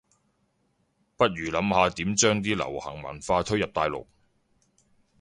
[1.15, 4.07] 不如諗下點將啲流行文化推入大陸